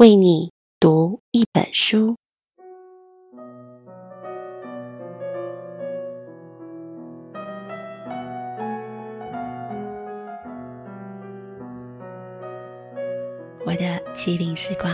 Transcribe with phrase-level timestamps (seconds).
[0.00, 0.50] 为你
[0.80, 2.16] 读一本书。
[13.66, 13.84] 我的
[14.14, 14.90] 麒麟时光。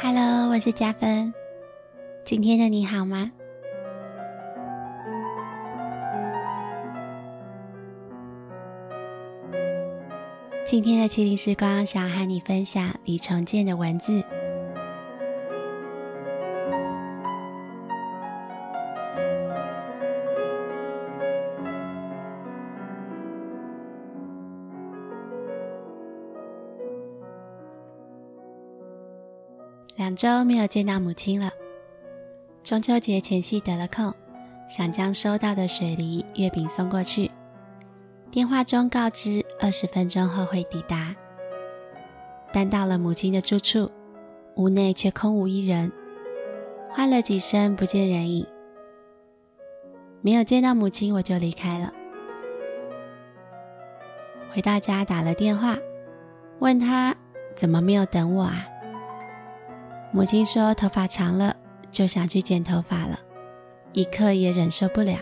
[0.00, 1.34] Hello，我是佳芬。
[2.24, 3.32] 今天的你好吗？
[10.72, 14.24] 今天的麒麟时光，想要和你分享李崇建的文字。
[29.96, 31.50] 两周没有见到母亲了。
[32.64, 34.10] 中秋节前夕得了空，
[34.70, 37.30] 想将收到的水梨、月饼送过去。
[38.32, 41.14] 电话中告知二十分钟后会抵达，
[42.50, 43.90] 但到了母亲的住处，
[44.54, 45.92] 屋内却空无一人，
[46.88, 48.46] 唤了几声不见人影。
[50.22, 51.92] 没有见到母亲，我就离开了。
[54.50, 55.76] 回到家打了电话，
[56.58, 57.14] 问她
[57.54, 58.66] 怎么没有等我啊？
[60.10, 61.54] 母亲说头发长了，
[61.90, 63.20] 就想去剪头发了，
[63.92, 65.18] 一刻也忍受不了。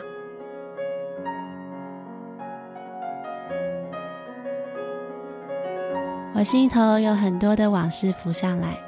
[6.40, 8.80] 我心头有很多的往事浮上来，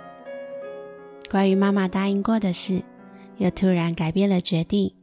[1.30, 2.82] 关于妈妈答应过的事，
[3.36, 4.94] 又突然改变了决定，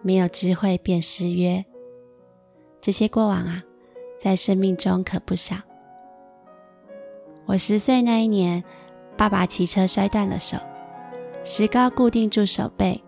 [0.00, 1.64] 没有知会便失约。
[2.80, 3.64] 这些过往啊，
[4.20, 5.56] 在生命中可不少。
[7.46, 8.62] 我十岁那一年，
[9.16, 10.58] 爸爸骑车摔断了手，
[11.42, 13.02] 石膏固定住手背，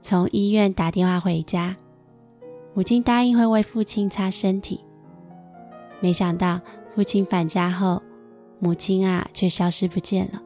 [0.00, 1.76] 从医院打电话回家，
[2.72, 4.84] 母亲答应会为父亲擦身体，
[5.98, 6.60] 没想到。
[6.96, 8.02] 父亲返家后，
[8.58, 10.40] 母亲啊却消失不见了。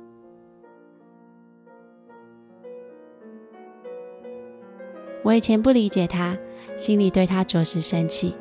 [5.22, 6.36] 我以前不理解他，
[6.76, 8.34] 心里对他着实生气。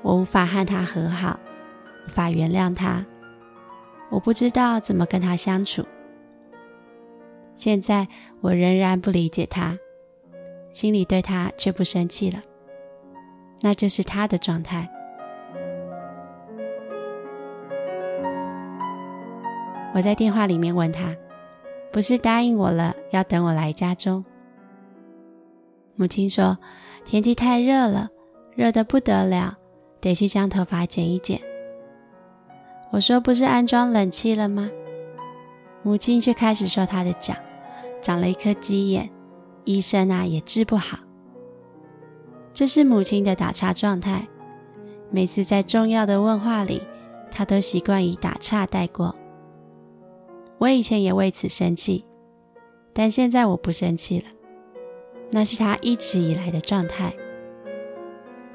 [0.00, 1.38] 我无法和他和好，
[2.06, 3.04] 无法原谅他，
[4.08, 5.84] 我不知道怎么跟他相处。
[7.54, 8.08] 现在
[8.40, 9.76] 我仍然不理解他，
[10.72, 12.42] 心里对他却不生气了。
[13.60, 14.90] 那就是他的状态。
[19.92, 21.16] 我在电话里面问他
[21.92, 24.24] ：“不是答应我了，要等我来家中？”
[25.96, 26.56] 母亲说
[27.04, 28.08] ：“天气太热了，
[28.54, 29.58] 热得不得了，
[30.00, 31.40] 得去将头发剪一剪。”
[32.92, 34.70] 我说：“不是安装冷气了吗？”
[35.82, 37.34] 母亲却开始说她的脚
[38.00, 39.10] 长了一颗鸡眼，
[39.64, 40.98] 医生啊也治不好。
[42.52, 44.28] 这是母亲的打岔状态，
[45.10, 46.82] 每次在重要的问话里，
[47.30, 49.14] 她都习惯以打岔带过。
[50.60, 52.04] 我以前也为此生气，
[52.92, 54.26] 但现在我不生气了。
[55.30, 57.14] 那是他一直以来的状态，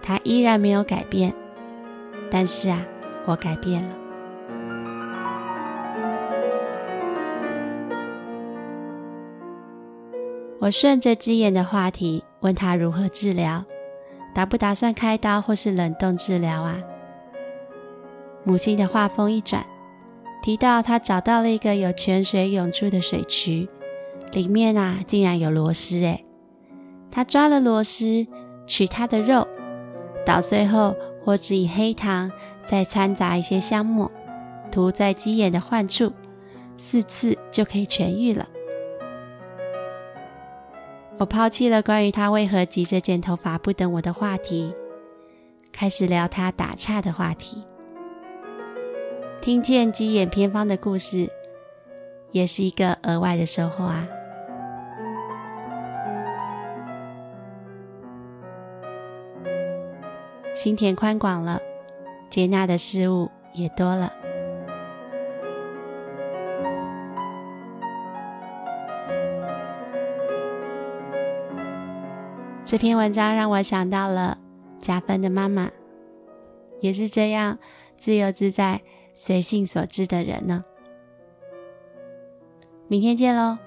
[0.03, 1.33] 他依然没有改变。
[2.29, 2.85] 但是啊，
[3.25, 3.97] 我改变了。
[10.59, 13.65] 我顺着鸡眼的话题问他如何治疗，
[14.35, 16.83] 打不打算开刀或是冷冻治疗啊？
[18.43, 19.65] 母亲的话锋一转。
[20.45, 23.67] 提到他找到了一个有泉水涌出的水渠，
[24.31, 26.23] 里面啊竟然有螺蛳诶，
[27.09, 28.27] 他抓了螺蛳，
[28.67, 29.47] 取它的肉，
[30.23, 32.31] 捣碎后或者以黑糖
[32.63, 34.11] 再掺杂一些香末，
[34.71, 36.13] 涂在鸡眼的患处，
[36.77, 38.47] 四次就可以痊愈了。
[41.17, 44.71] 我抛弃了关于他为何急着剪头发不等我的话题，
[45.71, 47.63] 开始聊他打岔的话题。
[49.45, 51.29] 听见鸡眼偏方的故事，
[52.31, 54.07] 也是一个额外的收获啊！
[60.55, 61.61] 心田宽广了，
[62.27, 64.11] 接纳的事物也多了。
[72.63, 74.39] 这篇文章让我想到了
[74.81, 75.69] 加芬的妈妈，
[76.79, 77.59] 也是这样
[77.95, 78.81] 自由自在。
[79.17, 80.65] 随性所致的人呢？
[82.89, 83.57] 明天见喽。